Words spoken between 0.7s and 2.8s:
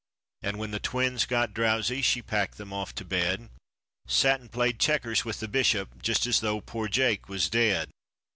the twins got drowsy, she packed them